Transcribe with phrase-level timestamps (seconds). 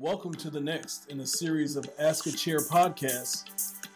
[0.00, 3.44] Welcome to the next in a series of Ask a Chair podcasts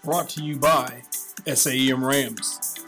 [0.05, 1.03] brought to you by
[1.45, 2.85] SAEM RAMS.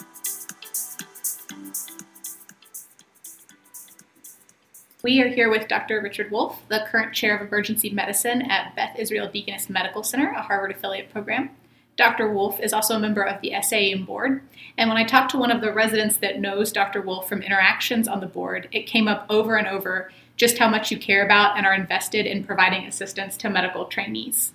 [5.02, 6.00] We are here with Dr.
[6.00, 10.42] Richard Wolfe, the current chair of emergency medicine at Beth Israel Deaconess Medical Center, a
[10.42, 11.50] Harvard affiliate program.
[11.96, 12.32] Dr.
[12.32, 14.40] Wolfe is also a member of the SAEM board.
[14.79, 17.02] And when I talked to one of the residents that knows Dr.
[17.02, 20.91] Wolfe from interactions on the board, it came up over and over just how much
[20.91, 24.54] you care about and are invested in providing assistance to medical trainees.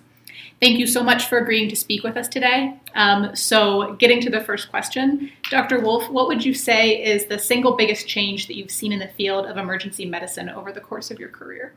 [0.60, 2.74] Thank you so much for agreeing to speak with us today.
[2.96, 5.78] Um, so, getting to the first question, Dr.
[5.78, 9.06] Wolfe, what would you say is the single biggest change that you've seen in the
[9.06, 11.72] field of emergency medicine over the course of your career?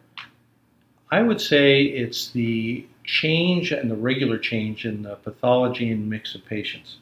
[1.12, 6.34] I would say it's the change and the regular change in the pathology and mix
[6.34, 6.98] of patients.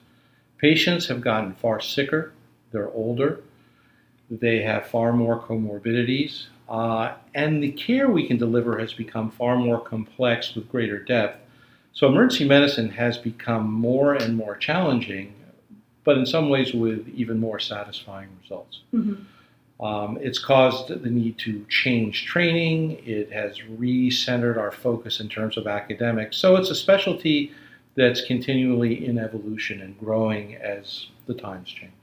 [0.58, 2.34] Patients have gotten far sicker,
[2.74, 3.40] they're older,
[4.30, 9.58] they have far more comorbidities, uh, and the care we can deliver has become far
[9.58, 11.40] more complex with greater depth.
[11.94, 15.34] So, emergency medicine has become more and more challenging,
[16.04, 18.82] but in some ways with even more satisfying results.
[18.94, 19.86] Mm-hmm.
[19.86, 23.02] Um, it's caused the need to change training.
[23.06, 26.38] It has recentered our focus in terms of academics.
[26.38, 27.54] So, it's a specialty
[27.96, 31.94] that's continually in evolution and growing as the times change.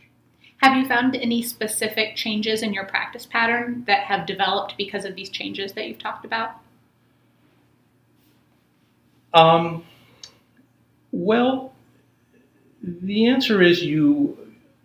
[0.64, 5.14] Have you found any specific changes in your practice pattern that have developed because of
[5.14, 6.52] these changes that you've talked about?
[9.34, 9.84] Um,
[11.12, 11.74] well,
[12.82, 14.38] the answer is you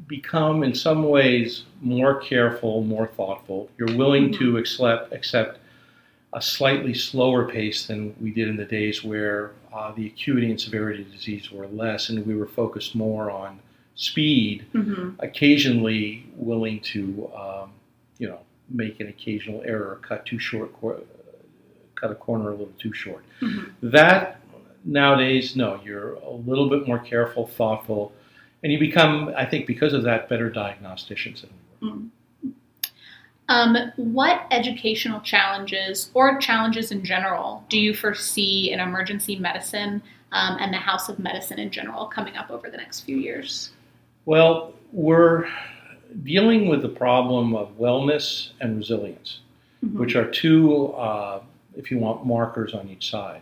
[0.06, 3.70] become, in some ways, more careful, more thoughtful.
[3.78, 4.44] You're willing mm-hmm.
[4.44, 5.60] to accept, accept
[6.34, 10.60] a slightly slower pace than we did in the days where uh, the acuity and
[10.60, 13.62] severity of disease were less, and we were focused more on
[14.00, 15.10] speed, mm-hmm.
[15.20, 17.72] occasionally willing to, um,
[18.18, 20.72] you know, make an occasional error, cut too short,
[21.96, 23.26] cut a corner a little too short.
[23.42, 23.90] Mm-hmm.
[23.90, 24.40] That
[24.86, 28.14] nowadays, no, you're a little bit more careful, thoughtful,
[28.64, 31.50] and you become, I think, because of that, better diagnosticians than
[31.82, 31.96] we were.
[31.96, 32.08] Mm-hmm.
[33.50, 40.58] Um, what educational challenges or challenges in general do you foresee in emergency medicine um,
[40.60, 43.72] and the House of Medicine in general coming up over the next few years?
[44.26, 45.48] Well, we're
[46.24, 49.40] dealing with the problem of wellness and resilience,
[49.84, 50.00] mm-hmm.
[50.00, 51.42] which are two, uh,
[51.76, 53.42] if you want, markers on each side.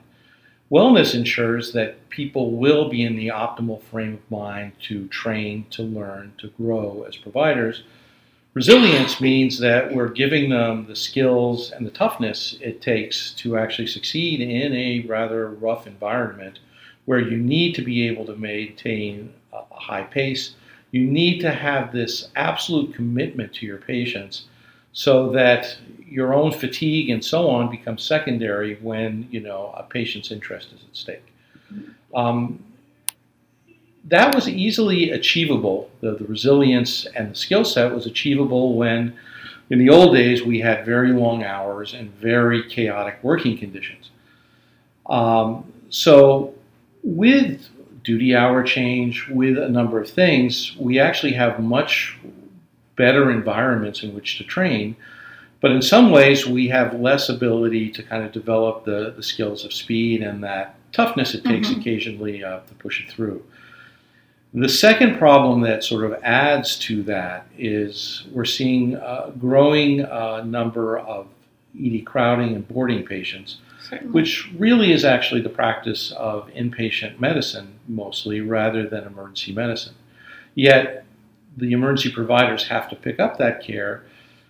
[0.71, 5.81] Wellness ensures that people will be in the optimal frame of mind to train, to
[5.81, 7.83] learn, to grow as providers.
[8.53, 13.87] Resilience means that we're giving them the skills and the toughness it takes to actually
[13.87, 16.59] succeed in a rather rough environment
[17.05, 20.55] where you need to be able to maintain a high pace,
[20.97, 24.45] you need to have this absolute commitment to your patients
[24.93, 25.77] so that
[26.07, 30.81] your own fatigue and so on becomes secondary when you know a patient's interest is
[30.83, 31.27] at stake.
[32.15, 32.63] Um,
[34.05, 35.91] that was easily achievable.
[36.01, 39.13] The, the resilience and the skill set was achievable when,
[39.69, 44.11] in the old days, we had very long hours and very chaotic working conditions.
[45.07, 46.53] Um, so,
[47.03, 47.67] with
[48.07, 52.17] duty hour change, with a number of things, we actually have much
[52.95, 54.95] better environments in which to train.
[55.59, 59.65] But in some ways, we have less ability to kind of develop the, the skills
[59.65, 61.81] of speed and that toughness it takes mm-hmm.
[61.81, 63.43] occasionally uh, to push it through.
[64.53, 70.45] The second problem that sort of adds to that is we're seeing a growing uh,
[70.45, 71.27] number of
[71.77, 73.57] ED crowding and boarding patients
[73.89, 74.13] Certainly.
[74.13, 79.95] which really is actually the practice of inpatient medicine mostly rather than emergency medicine.
[80.55, 81.05] Yet
[81.55, 84.03] the emergency providers have to pick up that care.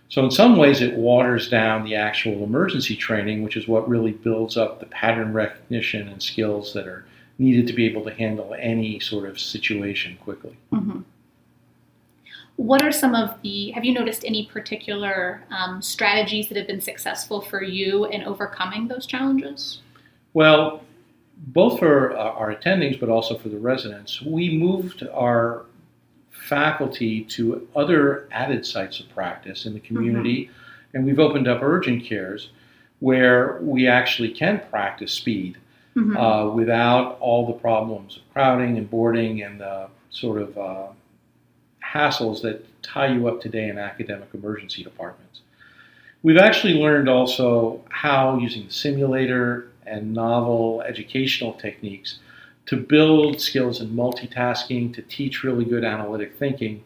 [0.08, 4.12] So, in some ways, it waters down the actual emergency training, which is what really
[4.12, 7.04] builds up the pattern recognition and skills that are
[7.38, 10.56] needed to be able to handle any sort of situation quickly.
[10.72, 11.00] Mm-hmm
[12.58, 16.80] what are some of the have you noticed any particular um, strategies that have been
[16.80, 19.80] successful for you in overcoming those challenges
[20.34, 20.82] well
[21.36, 25.66] both for our attendings but also for the residents we moved our
[26.30, 30.96] faculty to other added sites of practice in the community mm-hmm.
[30.96, 32.50] and we've opened up urgent cares
[32.98, 35.56] where we actually can practice speed
[35.96, 36.16] mm-hmm.
[36.16, 40.88] uh, without all the problems of crowding and boarding and the sort of uh,
[41.92, 45.40] hassles that tie you up today in academic emergency departments.
[46.22, 52.18] We've actually learned also how, using the simulator and novel educational techniques,
[52.66, 56.84] to build skills in multitasking, to teach really good analytic thinking.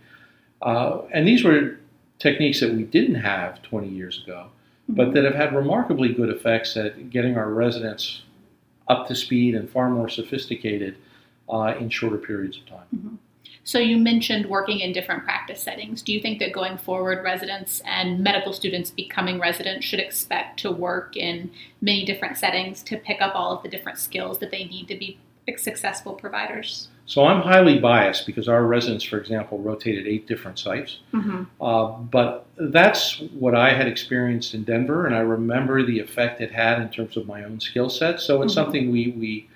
[0.60, 1.78] Uh, and these were
[2.18, 4.48] techniques that we didn't have 20 years ago.
[4.88, 8.22] but that have had remarkably good effects at getting our residents
[8.88, 10.96] up to speed and far more sophisticated
[11.48, 12.86] uh, in shorter periods of time.
[12.94, 13.14] Mm-hmm.
[13.64, 16.02] So you mentioned working in different practice settings.
[16.02, 20.70] Do you think that going forward, residents and medical students becoming residents should expect to
[20.70, 21.50] work in
[21.80, 24.96] many different settings to pick up all of the different skills that they need to
[24.96, 25.18] be
[25.56, 26.88] successful providers?
[27.06, 31.00] So I'm highly biased because our residents, for example, rotated eight different sites.
[31.12, 31.44] Mm-hmm.
[31.60, 36.52] Uh, but that's what I had experienced in Denver, and I remember the effect it
[36.52, 38.20] had in terms of my own skill set.
[38.20, 38.64] So it's mm-hmm.
[38.64, 39.48] something we, we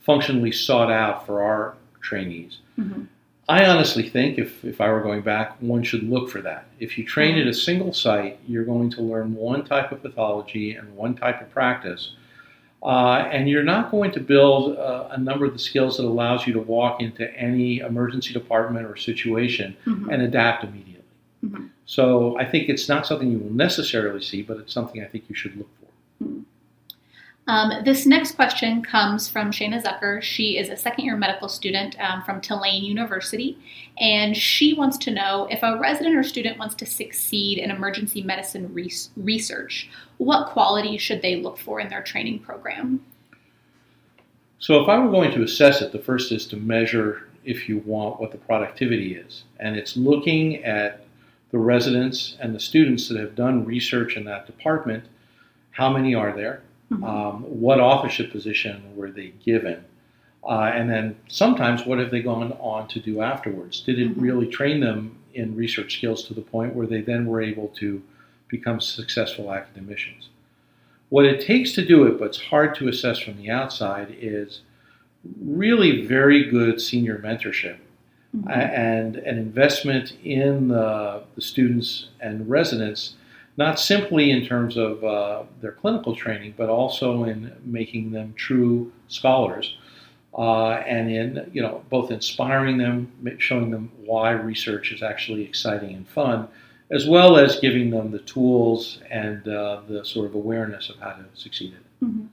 [0.00, 2.58] functionally sought out for our trainees.
[2.78, 3.04] Mm-hmm.
[3.48, 6.66] I honestly think if, if I were going back, one should look for that.
[6.80, 10.74] If you train at a single site, you're going to learn one type of pathology
[10.74, 12.12] and one type of practice.
[12.82, 16.46] Uh, and you're not going to build uh, a number of the skills that allows
[16.46, 20.10] you to walk into any emergency department or situation mm-hmm.
[20.10, 21.02] and adapt immediately.
[21.44, 21.66] Mm-hmm.
[21.86, 25.24] So I think it's not something you will necessarily see, but it's something I think
[25.28, 25.87] you should look for.
[27.48, 30.20] Um, this next question comes from Shayna Zucker.
[30.20, 33.58] She is a second year medical student um, from Tulane University,
[33.98, 38.20] and she wants to know if a resident or student wants to succeed in emergency
[38.20, 43.02] medicine re- research, what qualities should they look for in their training program?
[44.58, 47.78] So, if I were going to assess it, the first is to measure, if you
[47.78, 49.44] want, what the productivity is.
[49.58, 51.06] And it's looking at
[51.50, 55.04] the residents and the students that have done research in that department.
[55.70, 56.62] How many are there?
[56.92, 57.04] Mm-hmm.
[57.04, 59.84] Um, what authorship position were they given?
[60.48, 63.80] Uh, and then sometimes what have they gone on to do afterwards?
[63.80, 64.20] Did it mm-hmm.
[64.20, 68.02] really train them in research skills to the point where they then were able to
[68.48, 70.28] become successful academicians?
[71.10, 74.60] What it takes to do it, but it's hard to assess from the outside, is
[75.40, 77.78] really very good senior mentorship
[78.36, 78.50] mm-hmm.
[78.50, 83.14] and an investment in the, the students and residents
[83.58, 88.90] not simply in terms of uh, their clinical training, but also in making them true
[89.08, 89.76] scholars,
[90.38, 95.92] uh, and in you know both inspiring them, showing them why research is actually exciting
[95.96, 96.46] and fun,
[96.92, 101.10] as well as giving them the tools and uh, the sort of awareness of how
[101.10, 102.04] to succeed in it.
[102.04, 102.26] Mm-hmm.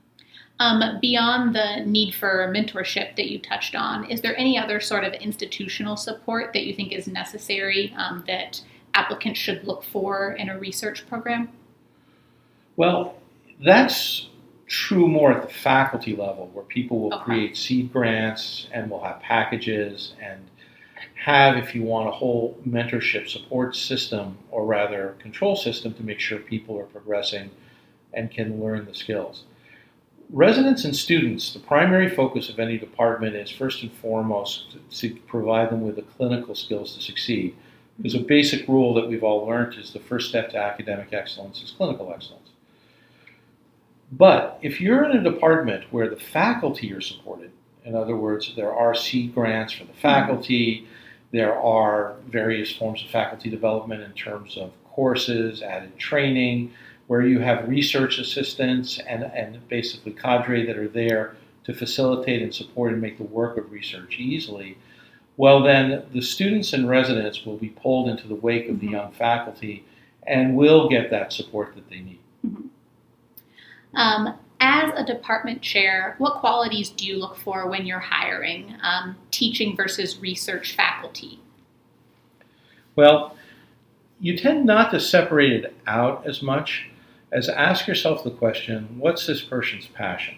[0.58, 5.04] Um, beyond the need for mentorship that you touched on, is there any other sort
[5.04, 8.62] of institutional support that you think is necessary um, that
[8.96, 11.50] applicants should look for in a research program?
[12.76, 13.16] Well,
[13.64, 14.28] that's
[14.66, 17.24] true more at the faculty level where people will okay.
[17.24, 20.40] create seed grants and will have packages and
[21.24, 26.20] have, if you want, a whole mentorship support system or rather control system to make
[26.20, 27.50] sure people are progressing
[28.12, 29.44] and can learn the skills.
[30.30, 35.70] Residents and students, the primary focus of any department is first and foremost to provide
[35.70, 37.54] them with the clinical skills to succeed.
[37.96, 41.62] Because a basic rule that we've all learned is the first step to academic excellence
[41.62, 42.50] is clinical excellence.
[44.12, 47.50] But if you're in a department where the faculty are supported,
[47.84, 50.00] in other words, there are seed grants for the mm-hmm.
[50.00, 50.88] faculty,
[51.32, 56.72] there are various forms of faculty development in terms of courses, added training,
[57.06, 62.54] where you have research assistants and, and basically cadre that are there to facilitate and
[62.54, 64.76] support and make the work of research easily
[65.36, 68.94] well, then the students and residents will be pulled into the wake of the mm-hmm.
[68.94, 69.84] young faculty
[70.26, 72.20] and will get that support that they need.
[72.46, 72.66] Mm-hmm.
[73.96, 79.16] Um, as a department chair, what qualities do you look for when you're hiring um,
[79.30, 81.40] teaching versus research faculty?
[82.94, 83.36] Well,
[84.20, 86.88] you tend not to separate it out as much
[87.32, 90.36] as ask yourself the question what's this person's passion?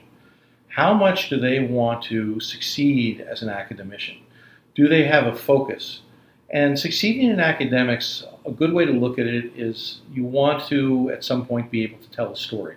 [0.69, 4.19] How much do they want to succeed as an academician?
[4.79, 6.03] Do they have a focus?
[6.51, 11.11] And succeeding in academics, a good way to look at it is you want to,
[11.11, 12.77] at some point, be able to tell a story.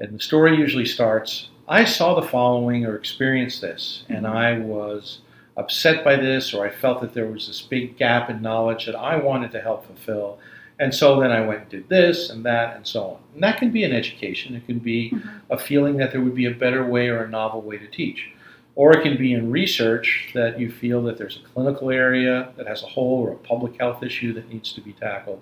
[0.00, 4.36] And the story usually starts I saw the following or experienced this, and mm-hmm.
[4.36, 5.20] I was
[5.56, 8.96] upset by this, or I felt that there was this big gap in knowledge that
[8.96, 10.40] I wanted to help fulfill.
[10.80, 13.18] And so then I went and did this and that and so on.
[13.34, 14.56] And that can be an education.
[14.56, 15.28] It can be mm-hmm.
[15.48, 18.33] a feeling that there would be a better way or a novel way to teach.
[18.76, 22.66] Or it can be in research that you feel that there's a clinical area that
[22.66, 25.40] has a hole or a public health issue that needs to be tackled.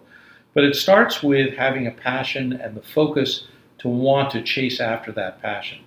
[0.54, 3.46] But it starts with having a passion and the focus
[3.78, 5.78] to want to chase after that passion.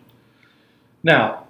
[1.03, 1.45] Now,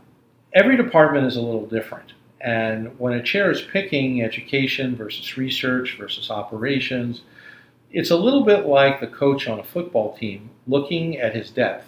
[0.53, 2.11] every department is a little different.
[2.41, 7.21] And when a chair is picking education versus research versus operations,
[7.91, 11.85] it's a little bit like the coach on a football team looking at his depth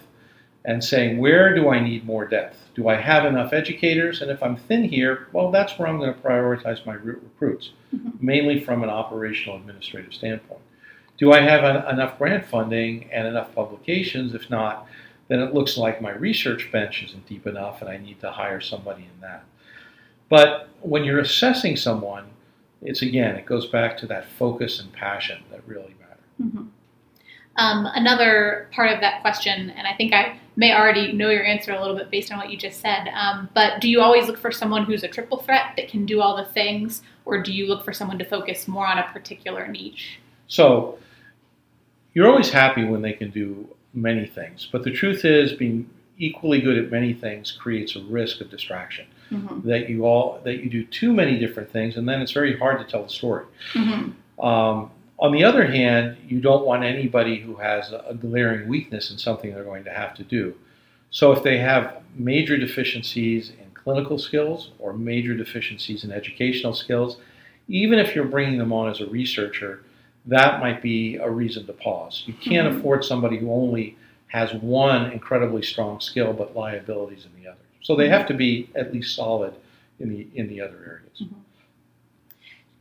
[0.64, 2.56] and saying, where do I need more depth?
[2.74, 4.22] Do I have enough educators?
[4.22, 8.10] And if I'm thin here, well, that's where I'm going to prioritize my recruits, mm-hmm.
[8.24, 10.60] mainly from an operational administrative standpoint.
[11.16, 14.34] Do I have a, enough grant funding and enough publications?
[14.34, 14.86] If not,
[15.28, 18.60] then it looks like my research bench isn't deep enough and I need to hire
[18.60, 19.44] somebody in that.
[20.28, 22.26] But when you're assessing someone,
[22.82, 26.20] it's again, it goes back to that focus and passion that really matter.
[26.42, 26.66] Mm-hmm.
[27.58, 31.72] Um, another part of that question, and I think I may already know your answer
[31.72, 34.38] a little bit based on what you just said, um, but do you always look
[34.38, 37.66] for someone who's a triple threat that can do all the things, or do you
[37.66, 40.20] look for someone to focus more on a particular niche?
[40.46, 40.98] So
[42.14, 46.60] you're always happy when they can do many things, but the truth is, being equally
[46.60, 49.06] good at many things creates a risk of distraction.
[49.30, 49.68] Mm-hmm.
[49.68, 52.78] That you all that you do too many different things, and then it's very hard
[52.78, 53.44] to tell the story.
[53.74, 54.44] Mm-hmm.
[54.44, 59.18] Um, on the other hand, you don't want anybody who has a glaring weakness in
[59.18, 60.54] something they're going to have to do.
[61.10, 67.16] So if they have major deficiencies in clinical skills or major deficiencies in educational skills,
[67.66, 69.82] even if you're bringing them on as a researcher,
[70.26, 72.22] that might be a reason to pause.
[72.26, 72.78] You can't mm-hmm.
[72.78, 73.96] afford somebody who only
[74.28, 77.58] has one incredibly strong skill but liabilities in the other.
[77.82, 79.54] So they have to be at least solid
[79.98, 81.22] in the in the other areas.
[81.22, 81.40] Mm-hmm.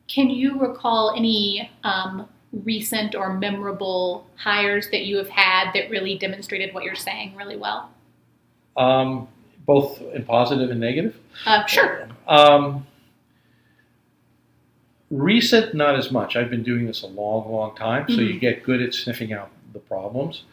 [0.07, 2.27] Can you recall any um,
[2.63, 7.57] recent or memorable hires that you have had that really demonstrated what you're saying really
[7.57, 7.91] well?
[8.77, 9.27] Um,
[9.65, 11.17] both in positive and negative?
[11.45, 12.07] Uh, sure.
[12.27, 12.87] Um,
[15.11, 16.35] recent, not as much.
[16.35, 18.33] I've been doing this a long, long time, so mm-hmm.
[18.33, 20.43] you get good at sniffing out the problems.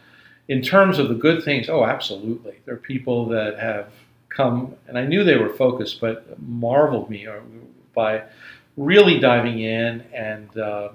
[0.48, 2.56] In terms of the good things, oh, absolutely.
[2.64, 3.88] There are people that have
[4.28, 7.34] come, and I knew they were focused, but marveled me uh,
[7.94, 8.24] by
[8.76, 10.90] really diving in and uh,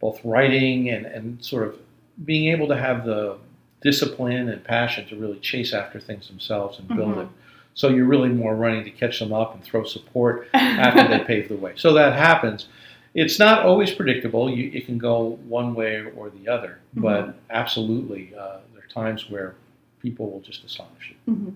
[0.00, 1.78] both writing and, and sort of
[2.24, 3.38] being able to have the
[3.80, 7.20] discipline and passion to really chase after things themselves and build mm-hmm.
[7.20, 7.28] it.
[7.74, 11.48] So you're really more running to catch them up and throw support after they pave
[11.48, 11.74] the way.
[11.76, 12.66] So that happens.
[13.14, 14.50] It's not always predictable.
[14.50, 17.02] You, it can go one way or the other, mm-hmm.
[17.02, 19.54] but absolutely, uh, there are times where
[20.02, 21.32] people will just astonish you.
[21.32, 21.50] Mm-hmm.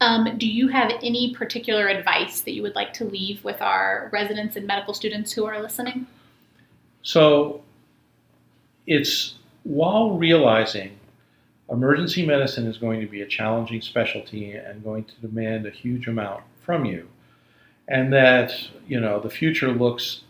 [0.00, 4.08] Um, do you have any particular advice that you would like to leave with our
[4.12, 6.06] residents and medical students who are listening?
[7.02, 7.62] So,
[8.86, 10.98] it's while realizing
[11.70, 16.06] emergency medicine is going to be a challenging specialty and going to demand a huge
[16.06, 17.08] amount from you,
[17.88, 18.52] and that
[18.86, 20.22] you know the future looks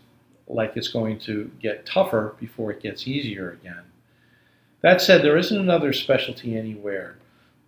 [0.47, 3.83] like it's going to get tougher before it gets easier again.
[4.81, 7.18] That said, there isn't another specialty anywhere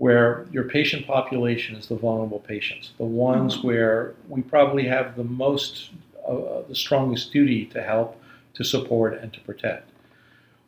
[0.02, 3.68] where your patient population is the vulnerable patients, the ones mm-hmm.
[3.68, 5.92] where we probably have the most,
[6.28, 8.20] uh, the strongest duty to help,
[8.56, 9.88] to support, and to protect.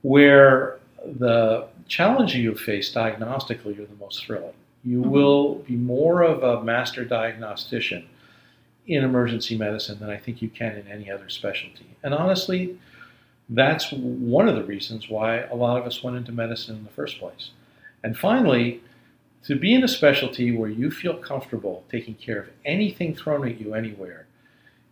[0.03, 4.53] Where the challenge you face diagnostically are the most thrilling.
[4.83, 5.09] You mm-hmm.
[5.09, 8.07] will be more of a master diagnostician
[8.85, 11.87] in emergency medicine than I think you can in any other specialty.
[12.03, 12.77] And honestly,
[13.49, 16.91] that's one of the reasons why a lot of us went into medicine in the
[16.91, 17.49] first place.
[18.03, 18.83] And finally,
[19.43, 23.59] to be in a specialty where you feel comfortable taking care of anything thrown at
[23.59, 24.25] you anywhere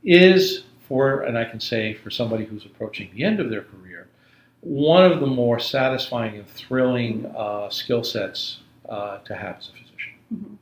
[0.03, 4.07] is for, and I can say for somebody who's approaching the end of their career,
[4.61, 9.71] one of the more satisfying and thrilling uh, skill sets uh, to have as a
[9.71, 10.13] physician.
[10.33, 10.55] Mm-hmm.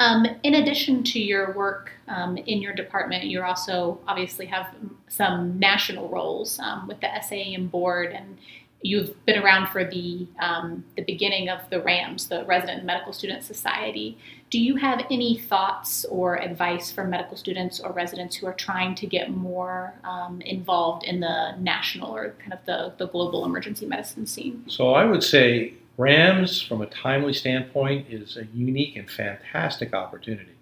[0.00, 4.74] Um, in addition to your work um, in your department, you also obviously have
[5.08, 8.38] some national roles um, with the SAEM board and
[8.82, 13.44] you've been around for the um, the beginning of the RAMS, the Resident Medical Student
[13.44, 14.18] Society.
[14.48, 18.94] Do you have any thoughts or advice for medical students or residents who are trying
[18.96, 23.86] to get more um, involved in the national or kind of the, the global emergency
[23.86, 24.64] medicine scene?
[24.66, 30.52] So I would say RAMS, from a timely standpoint, is a unique and fantastic opportunity.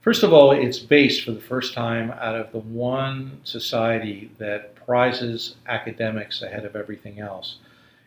[0.00, 4.74] First of all, it's based for the first time out of the one society that
[4.86, 7.56] prizes academics ahead of everything else,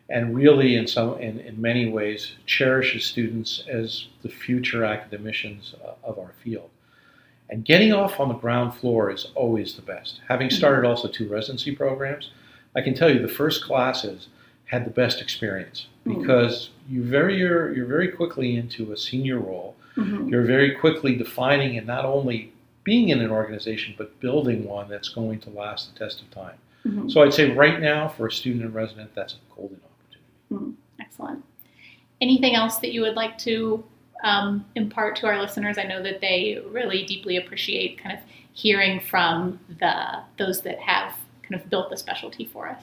[0.10, 5.94] and really, in some, in, in many ways, cherishes students as the future academicians uh,
[6.03, 6.70] of our field.
[7.50, 10.22] And getting off on the ground floor is always the best.
[10.27, 10.58] Having mm-hmm.
[10.58, 12.32] started also two residency programs,
[12.75, 14.27] I can tell you the first classes
[14.65, 16.20] had the best experience mm-hmm.
[16.20, 20.27] because you very you're, you're very quickly into a senior role Mm-hmm.
[20.27, 22.51] You're very quickly defining and not only
[22.84, 26.58] being in an organization, but building one that's going to last the test of time.
[26.86, 27.10] Mm-hmm.
[27.10, 30.30] So I'd say right now, for a student and resident, that's a golden opportunity.
[30.51, 31.01] Mm-hmm.
[31.01, 31.44] Excellent.
[32.22, 33.84] Anything else that you would like to
[34.24, 35.77] um, impart to our listeners?
[35.77, 38.24] I know that they really deeply appreciate kind of
[38.54, 41.13] hearing from the those that have
[41.44, 42.82] kind of built the specialty for us.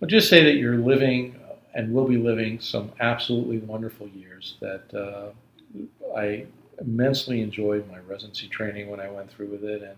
[0.00, 1.36] I'll just say that you're living
[1.74, 5.30] and will be living some absolutely wonderful years that uh,
[6.16, 6.46] I
[6.80, 9.96] immensely enjoyed my residency training when I went through with it, and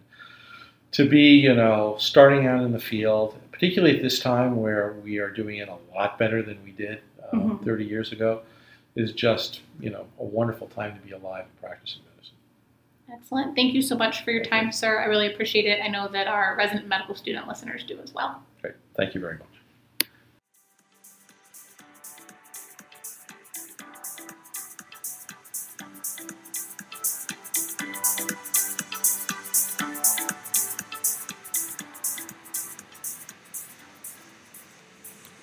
[0.92, 5.18] to be, you know, starting out in the field, particularly at this time where we
[5.18, 7.64] are doing it a lot better than we did uh, Mhm.
[7.64, 8.42] 30 years ago,
[8.94, 12.34] is just you know a wonderful time to be alive and practicing medicine.
[13.12, 13.54] Excellent.
[13.54, 15.00] Thank you so much for your time, sir.
[15.00, 15.80] I really appreciate it.
[15.82, 18.42] I know that our resident medical student listeners do as well.
[18.62, 19.48] Great, thank you very much.